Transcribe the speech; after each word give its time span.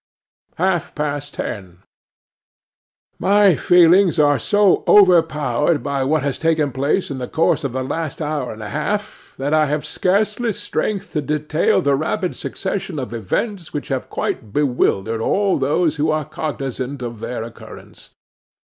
'Half 0.55 0.99
after 0.99 1.43
ten. 1.43 1.83
'MY 3.19 3.53
feelings 3.55 4.17
are 4.17 4.39
so 4.39 4.83
overpowered 4.87 5.83
by 5.83 6.03
what 6.03 6.23
has 6.23 6.39
taken 6.39 6.71
place 6.71 7.11
in 7.11 7.19
the 7.19 7.27
course 7.27 7.63
of 7.63 7.71
the 7.73 7.83
last 7.83 8.19
hour 8.19 8.51
and 8.51 8.63
a 8.63 8.69
half, 8.69 9.35
that 9.37 9.53
I 9.53 9.67
have 9.67 9.85
scarcely 9.85 10.53
strength 10.53 11.11
to 11.13 11.21
detail 11.21 11.83
the 11.83 11.93
rapid 11.93 12.35
succession 12.35 12.97
of 12.97 13.13
events 13.13 13.73
which 13.73 13.89
have 13.89 14.09
quite 14.09 14.51
bewildered 14.51 15.21
all 15.21 15.59
those 15.59 15.97
who 15.97 16.09
are 16.09 16.25
cognizant 16.25 17.03
of 17.03 17.19
their 17.19 17.43
occurrence. 17.43 18.09